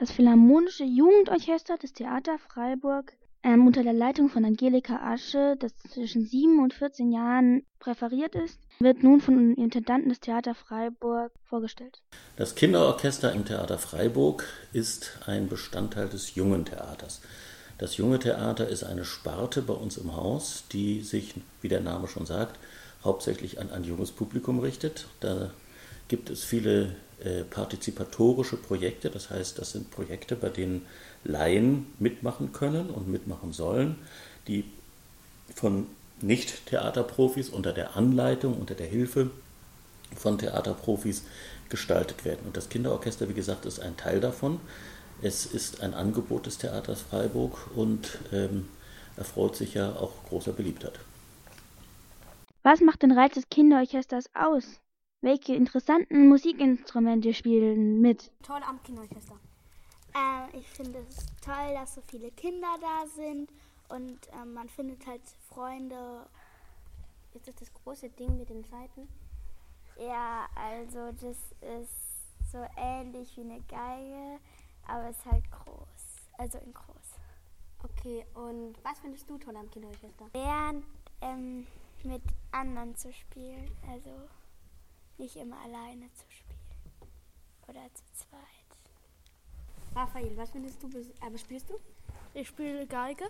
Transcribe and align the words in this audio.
Das 0.00 0.12
Philharmonische 0.12 0.84
Jugendorchester 0.84 1.76
des 1.76 1.92
Theater 1.92 2.38
Freiburg 2.38 3.12
ähm, 3.42 3.66
unter 3.66 3.82
der 3.82 3.92
Leitung 3.92 4.30
von 4.30 4.46
Angelika 4.46 4.96
Asche, 4.96 5.56
das 5.58 5.76
zwischen 5.76 6.24
sieben 6.24 6.62
und 6.62 6.72
14 6.72 7.12
Jahren 7.12 7.66
präferiert 7.80 8.34
ist, 8.34 8.58
wird 8.78 9.02
nun 9.02 9.20
von 9.20 9.36
den 9.36 9.54
Intendanten 9.62 10.08
des 10.08 10.20
Theater 10.20 10.54
Freiburg 10.54 11.32
vorgestellt. 11.44 12.00
Das 12.36 12.54
Kinderorchester 12.54 13.34
im 13.34 13.44
Theater 13.44 13.76
Freiburg 13.76 14.46
ist 14.72 15.18
ein 15.26 15.48
Bestandteil 15.48 16.08
des 16.08 16.34
Jungen 16.34 16.64
Theaters. 16.64 17.20
Das 17.76 17.98
Junge 17.98 18.20
Theater 18.20 18.68
ist 18.68 18.84
eine 18.84 19.04
Sparte 19.04 19.60
bei 19.60 19.74
uns 19.74 19.98
im 19.98 20.16
Haus, 20.16 20.64
die 20.72 21.02
sich, 21.02 21.34
wie 21.60 21.68
der 21.68 21.82
Name 21.82 22.08
schon 22.08 22.24
sagt, 22.24 22.58
hauptsächlich 23.04 23.60
an 23.60 23.70
ein 23.70 23.84
junges 23.84 24.12
Publikum 24.12 24.60
richtet. 24.60 25.08
Da 25.20 25.50
gibt 26.10 26.28
es 26.28 26.42
viele 26.42 26.96
äh, 27.22 27.44
partizipatorische 27.44 28.56
Projekte, 28.56 29.10
das 29.10 29.30
heißt, 29.30 29.58
das 29.60 29.70
sind 29.70 29.92
Projekte, 29.92 30.34
bei 30.34 30.48
denen 30.48 30.84
Laien 31.22 31.86
mitmachen 32.00 32.52
können 32.52 32.90
und 32.90 33.08
mitmachen 33.08 33.52
sollen, 33.52 33.96
die 34.48 34.64
von 35.54 35.86
Nicht-Theaterprofis 36.20 37.48
unter 37.48 37.72
der 37.72 37.96
Anleitung, 37.96 38.58
unter 38.58 38.74
der 38.74 38.88
Hilfe 38.88 39.30
von 40.16 40.36
Theaterprofis 40.36 41.22
gestaltet 41.68 42.24
werden. 42.24 42.40
Und 42.44 42.56
das 42.56 42.68
Kinderorchester, 42.68 43.28
wie 43.28 43.34
gesagt, 43.34 43.64
ist 43.64 43.78
ein 43.78 43.96
Teil 43.96 44.18
davon. 44.18 44.58
Es 45.22 45.46
ist 45.46 45.80
ein 45.80 45.94
Angebot 45.94 46.46
des 46.46 46.58
Theaters 46.58 47.02
Freiburg 47.02 47.70
und 47.76 48.18
ähm, 48.32 48.68
erfreut 49.16 49.54
sich 49.54 49.74
ja 49.74 49.94
auch 49.94 50.12
großer 50.28 50.52
Beliebtheit. 50.52 50.98
Was 52.64 52.80
macht 52.80 53.02
den 53.02 53.12
Reiz 53.12 53.34
des 53.34 53.48
Kinderorchesters 53.48 54.24
aus? 54.34 54.80
Welche 55.22 55.54
interessanten 55.54 56.28
Musikinstrumente 56.28 57.34
spielen 57.34 58.00
mit? 58.00 58.32
Toll 58.42 58.62
am 58.66 58.82
Kinderorchester. 58.82 59.38
Äh, 60.14 60.58
ich 60.58 60.66
finde 60.66 61.04
es 61.06 61.26
toll, 61.42 61.74
dass 61.74 61.94
so 61.96 62.00
viele 62.06 62.30
Kinder 62.30 62.74
da 62.80 63.06
sind 63.06 63.50
und 63.90 64.18
äh, 64.28 64.46
man 64.46 64.70
findet 64.70 65.06
halt 65.06 65.20
Freunde. 65.50 66.26
Ist 67.34 67.46
das 67.46 67.54
das 67.56 67.72
große 67.74 68.08
Ding 68.08 68.38
mit 68.38 68.48
den 68.48 68.64
Seiten? 68.64 69.08
Ja, 69.98 70.48
also 70.54 71.12
das 71.12 71.36
ist 71.60 72.50
so 72.50 72.64
ähnlich 72.78 73.36
wie 73.36 73.42
eine 73.42 73.60
Geige, 73.68 74.40
aber 74.86 75.10
es 75.10 75.18
ist 75.18 75.26
halt 75.26 75.44
groß. 75.50 76.30
Also 76.38 76.56
in 76.58 76.72
groß. 76.72 76.96
Okay, 77.84 78.24
und 78.32 78.74
was 78.82 78.98
findest 79.00 79.28
du 79.28 79.36
toll 79.36 79.54
am 79.54 79.70
Kinderorchester? 79.70 80.28
Während 80.32 80.86
ähm, 81.20 81.66
mit 82.04 82.22
anderen 82.52 82.96
zu 82.96 83.12
spielen, 83.12 83.70
also 83.86 84.10
nicht 85.20 85.36
immer 85.36 85.58
alleine 85.60 86.12
zu 86.12 86.24
spielen 86.28 86.58
oder 87.68 87.82
zu 87.94 88.02
zweit. 88.14 88.40
Raphael, 89.94 90.36
was 90.36 90.50
findest 90.50 90.82
du, 90.82 90.88
aber 91.20 91.38
spielst 91.38 91.70
du? 91.70 91.74
Ich 92.34 92.48
spiele 92.48 92.86
Geige. 92.86 93.24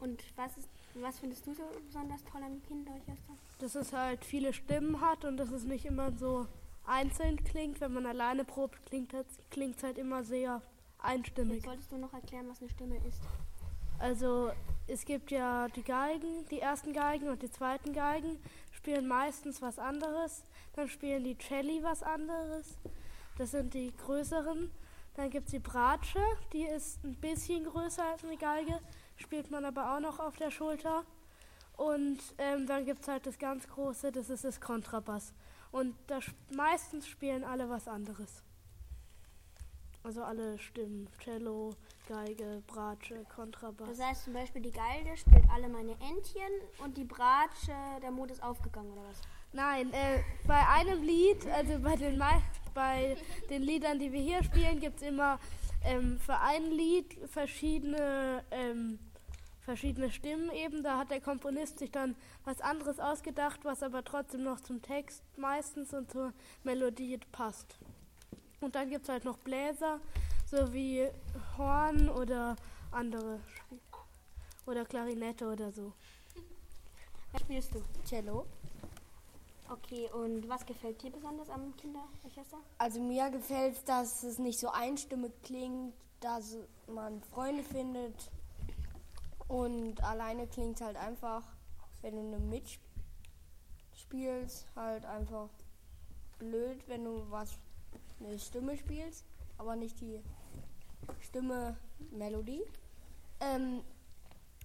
Und 0.00 0.22
was, 0.36 0.56
ist, 0.56 0.68
was 0.94 1.18
findest 1.18 1.46
du 1.46 1.54
so 1.54 1.62
besonders 1.84 2.22
toll 2.24 2.42
am 2.42 2.62
Kinderorchester? 2.62 3.34
Dass 3.58 3.74
es 3.74 3.92
halt 3.92 4.24
viele 4.24 4.52
Stimmen 4.52 5.00
hat 5.00 5.24
und 5.24 5.36
dass 5.36 5.50
es 5.50 5.64
nicht 5.64 5.84
immer 5.84 6.12
so 6.12 6.46
einzeln 6.86 7.42
klingt. 7.42 7.80
Wenn 7.80 7.92
man 7.92 8.06
alleine 8.06 8.44
probt, 8.44 8.78
klingt 8.86 9.12
es 9.12 9.82
halt 9.82 9.98
immer 9.98 10.22
sehr 10.22 10.62
einstimmig. 10.98 11.56
Jetzt 11.56 11.66
solltest 11.66 11.92
du 11.92 11.98
noch 11.98 12.12
erklären, 12.12 12.48
was 12.48 12.60
eine 12.60 12.70
Stimme 12.70 12.96
ist. 12.98 13.20
Also 13.98 14.52
es 14.86 15.04
gibt 15.04 15.32
ja 15.32 15.66
die 15.68 15.82
Geigen, 15.82 16.46
die 16.50 16.60
ersten 16.60 16.92
Geigen 16.92 17.28
und 17.28 17.42
die 17.42 17.50
zweiten 17.50 17.92
Geigen 17.92 18.38
spielen 18.88 19.06
meistens 19.06 19.60
was 19.60 19.78
anderes. 19.78 20.42
Dann 20.74 20.88
spielen 20.88 21.22
die 21.22 21.36
Celli 21.36 21.82
was 21.82 22.02
anderes. 22.02 22.78
Das 23.36 23.50
sind 23.50 23.74
die 23.74 23.92
größeren. 23.94 24.70
Dann 25.14 25.28
gibt 25.28 25.48
es 25.48 25.50
die 25.50 25.58
Bratsche, 25.58 26.22
die 26.54 26.64
ist 26.64 27.04
ein 27.04 27.14
bisschen 27.16 27.64
größer 27.64 28.02
als 28.02 28.24
eine 28.24 28.38
Geige, 28.38 28.80
spielt 29.16 29.50
man 29.50 29.66
aber 29.66 29.94
auch 29.94 30.00
noch 30.00 30.20
auf 30.20 30.36
der 30.36 30.50
Schulter. 30.50 31.04
Und 31.76 32.18
ähm, 32.38 32.66
dann 32.66 32.86
gibt 32.86 33.02
es 33.02 33.08
halt 33.08 33.26
das 33.26 33.38
ganz 33.38 33.68
große, 33.68 34.10
das 34.10 34.30
ist 34.30 34.44
das 34.44 34.58
Kontrabass. 34.58 35.34
Und 35.70 35.94
da 36.06 36.20
meistens 36.50 37.06
spielen 37.06 37.44
alle 37.44 37.68
was 37.68 37.88
anderes. 37.88 38.42
Also 40.04 40.22
alle 40.22 40.58
Stimmen, 40.58 41.08
Cello, 41.22 41.74
Geige, 42.08 42.62
Bratsche, 42.66 43.24
Kontrabass. 43.34 43.88
Das 43.88 44.00
heißt 44.00 44.24
zum 44.24 44.32
Beispiel, 44.32 44.62
die 44.62 44.70
Geige 44.70 45.16
spielt 45.16 45.44
alle 45.50 45.68
meine 45.68 45.92
Entchen 45.92 46.50
und 46.82 46.96
die 46.96 47.04
Bratsche, 47.04 47.74
der 48.02 48.10
Mond 48.10 48.30
ist 48.30 48.42
aufgegangen 48.42 48.92
oder 48.92 49.02
was? 49.02 49.20
Nein, 49.52 49.92
äh, 49.92 50.22
bei 50.46 50.66
einem 50.68 51.02
Lied, 51.02 51.46
also 51.46 51.78
bei 51.80 51.96
den, 51.96 52.22
bei 52.74 53.16
den 53.50 53.62
Liedern, 53.62 53.98
die 53.98 54.12
wir 54.12 54.20
hier 54.20 54.42
spielen, 54.42 54.78
gibt 54.78 55.02
es 55.02 55.08
immer 55.08 55.38
ähm, 55.84 56.18
für 56.18 56.38
ein 56.38 56.70
Lied 56.70 57.18
verschiedene, 57.28 58.44
ähm, 58.50 58.98
verschiedene 59.60 60.10
Stimmen 60.10 60.50
eben. 60.52 60.82
Da 60.82 60.98
hat 60.98 61.10
der 61.10 61.20
Komponist 61.20 61.78
sich 61.78 61.90
dann 61.90 62.14
was 62.44 62.60
anderes 62.60 63.00
ausgedacht, 63.00 63.60
was 63.64 63.82
aber 63.82 64.04
trotzdem 64.04 64.42
noch 64.42 64.60
zum 64.60 64.82
Text 64.82 65.22
meistens 65.36 65.94
und 65.94 66.10
zur 66.10 66.32
Melodie 66.62 67.18
passt. 67.32 67.78
Und 68.60 68.74
dann 68.74 68.90
gibt 68.90 69.04
es 69.04 69.08
halt 69.08 69.24
noch 69.24 69.38
Bläser, 69.38 70.00
so 70.46 70.72
wie 70.72 71.08
Horn 71.56 72.08
oder 72.08 72.56
andere. 72.90 73.40
Oder 74.66 74.84
Klarinette 74.84 75.46
oder 75.50 75.70
so. 75.70 75.92
Was 77.32 77.42
spielst 77.42 77.74
du? 77.74 77.82
Cello. 78.04 78.46
Okay, 79.70 80.10
und 80.12 80.48
was 80.48 80.64
gefällt 80.64 81.02
dir 81.02 81.10
besonders 81.10 81.50
am 81.50 81.76
Kinderorchester? 81.76 82.56
Also 82.78 83.00
mir 83.00 83.28
gefällt 83.30 83.76
es, 83.76 83.84
dass 83.84 84.22
es 84.22 84.38
nicht 84.38 84.58
so 84.58 84.70
einstimmig 84.70 85.32
klingt, 85.42 85.92
dass 86.20 86.56
man 86.86 87.22
Freunde 87.22 87.62
findet 87.62 88.14
und 89.46 90.02
alleine 90.02 90.46
klingt 90.46 90.80
halt 90.80 90.96
einfach, 90.96 91.42
wenn 92.00 92.14
du 92.14 92.20
eine 92.20 92.38
mitspielst, 93.90 94.66
halt 94.74 95.04
einfach 95.04 95.50
blöd, 96.38 96.82
wenn 96.88 97.04
du 97.04 97.30
was 97.30 97.58
eine 98.20 98.38
Stimme 98.38 98.76
spielst, 98.76 99.24
aber 99.56 99.76
nicht 99.76 100.00
die 100.00 100.20
Stimme 101.20 101.76
Melodie. 102.10 102.64
Ähm, 103.40 103.82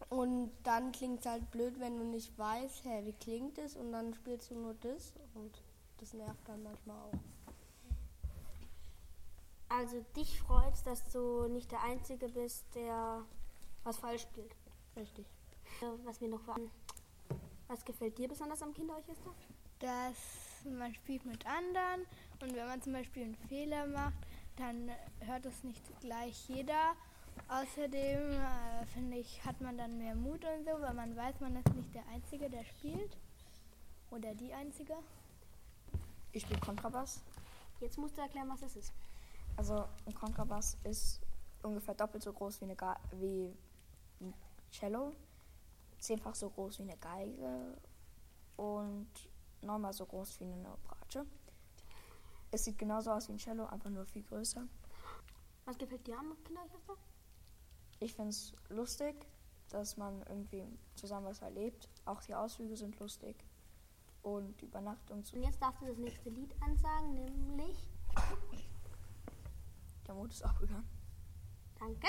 und 0.09 0.51
dann 0.63 0.91
klingt 0.91 1.21
es 1.21 1.25
halt 1.25 1.49
blöd, 1.51 1.79
wenn 1.79 1.97
du 1.97 2.05
nicht 2.05 2.37
weißt, 2.37 2.83
hä, 2.85 3.05
wie 3.05 3.13
klingt 3.13 3.57
es 3.57 3.75
und 3.75 3.91
dann 3.91 4.13
spielst 4.13 4.51
du 4.51 4.55
nur 4.55 4.73
das 4.75 5.13
und 5.33 5.61
das 5.97 6.13
nervt 6.13 6.47
dann 6.47 6.63
manchmal 6.63 6.97
auch. 6.97 7.13
Also 9.69 10.05
dich 10.15 10.39
freut 10.39 10.73
es, 10.73 10.83
dass 10.83 11.09
du 11.11 11.47
nicht 11.47 11.71
der 11.71 11.81
Einzige 11.81 12.29
bist, 12.29 12.65
der 12.75 13.23
was 13.83 13.97
falsch 13.97 14.21
spielt. 14.21 14.55
Richtig. 14.95 15.25
Was 16.05 16.21
mir 16.21 16.29
noch 16.29 16.41
Was 17.67 17.83
gefällt 17.83 18.17
dir 18.17 18.27
besonders 18.27 18.61
am 18.61 18.73
Kinderorchester? 18.73 19.33
Dass 19.79 20.52
man 20.65 20.93
spielt 20.93 21.25
mit 21.25 21.45
anderen 21.45 22.05
und 22.41 22.55
wenn 22.55 22.67
man 22.67 22.81
zum 22.81 22.93
Beispiel 22.93 23.23
einen 23.23 23.35
Fehler 23.49 23.87
macht, 23.87 24.13
dann 24.57 24.89
hört 25.21 25.45
es 25.45 25.63
nicht 25.63 25.81
gleich 26.01 26.47
jeder 26.47 26.95
Außerdem 27.47 28.31
äh, 28.31 28.85
finde 28.93 29.17
ich, 29.17 29.43
hat 29.45 29.59
man 29.61 29.77
dann 29.77 29.97
mehr 29.97 30.15
Mut 30.15 30.43
und 30.43 30.65
so, 30.65 30.81
weil 30.81 30.93
man 30.93 31.15
weiß, 31.15 31.39
man 31.39 31.55
ist 31.55 31.73
nicht 31.73 31.93
der 31.93 32.07
Einzige, 32.07 32.49
der 32.49 32.63
spielt. 32.63 33.17
Oder 34.11 34.33
die 34.35 34.53
Einzige. 34.53 34.95
Ich 36.31 36.43
spiele 36.43 36.59
Kontrabass. 36.59 37.21
Jetzt 37.79 37.97
musst 37.97 38.17
du 38.17 38.21
erklären, 38.21 38.49
was 38.49 38.61
es 38.61 38.75
ist. 38.75 38.93
Also 39.55 39.85
ein 40.05 40.13
Kontrabass 40.13 40.77
ist 40.83 41.21
ungefähr 41.61 41.93
doppelt 41.93 42.23
so 42.23 42.33
groß 42.33 42.61
wie, 42.61 42.65
eine 42.65 42.75
Ga 42.75 42.99
wie 43.11 43.55
ein 44.19 44.33
Cello, 44.71 45.13
zehnfach 45.99 46.35
so 46.35 46.49
groß 46.49 46.79
wie 46.79 46.83
eine 46.83 46.97
Geige 46.97 47.77
und 48.57 49.07
neunmal 49.63 49.93
so 49.93 50.05
groß 50.05 50.39
wie 50.39 50.51
eine 50.51 50.77
Bratsche. 50.83 51.25
Es 52.51 52.65
sieht 52.65 52.77
genauso 52.77 53.11
aus 53.11 53.27
wie 53.27 53.33
ein 53.33 53.37
Cello, 53.39 53.65
einfach 53.65 53.89
nur 53.89 54.05
viel 54.05 54.23
größer. 54.23 54.67
Was 55.65 55.77
gefällt 55.77 56.05
dir 56.05 56.19
am 56.19 56.35
Kinderorchester? 56.43 56.95
Ich 57.99 58.13
finde 58.13 58.29
es 58.31 58.53
lustig, 58.69 59.15
dass 59.69 59.97
man 59.97 60.21
irgendwie 60.23 60.63
zusammen 60.95 61.25
was 61.27 61.41
erlebt. 61.41 61.89
Auch 62.05 62.21
die 62.21 62.35
Ausflüge 62.35 62.75
sind 62.75 62.99
lustig. 62.99 63.35
Und 64.21 64.61
die 64.61 64.65
Übernachtung 64.65 65.23
zu. 65.25 65.35
Und 65.35 65.43
jetzt 65.43 65.61
darfst 65.61 65.81
du 65.81 65.85
das 65.85 65.97
nächste 65.97 66.29
Lied 66.29 66.53
ansagen, 66.61 67.13
nämlich. 67.13 67.89
Der 70.07 70.13
Mond 70.15 70.33
ist 70.33 70.45
aufgegangen. 70.45 70.87
Danke. 71.79 72.07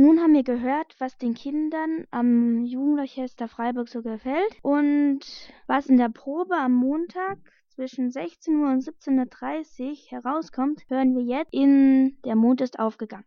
Nun 0.00 0.20
haben 0.20 0.32
wir 0.32 0.44
gehört, 0.44 0.94
was 1.00 1.18
den 1.18 1.34
Kindern 1.34 2.06
am 2.12 2.62
Jugendorchester 2.64 3.48
Freiburg 3.48 3.88
so 3.88 4.00
gefällt 4.00 4.56
und 4.62 5.18
was 5.66 5.86
in 5.86 5.96
der 5.96 6.08
Probe 6.08 6.54
am 6.54 6.72
Montag 6.72 7.38
zwischen 7.70 8.12
16 8.12 8.60
Uhr 8.60 8.70
und 8.70 8.84
17.30 8.84 9.88
Uhr 9.88 10.22
herauskommt, 10.22 10.84
hören 10.88 11.16
wir 11.16 11.24
jetzt 11.24 11.52
in 11.52 12.16
Der 12.24 12.36
Mond 12.36 12.60
ist 12.60 12.78
aufgegangen. 12.78 13.24